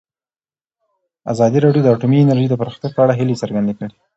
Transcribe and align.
ازادي 1.31 1.57
راډیو 1.65 1.83
د 1.83 1.87
اټومي 1.95 2.17
انرژي 2.21 2.47
د 2.49 2.55
پرمختګ 2.61 2.91
په 2.93 3.01
اړه 3.03 3.13
هیله 3.19 3.39
څرګنده 3.41 3.73
کړې. 3.77 3.91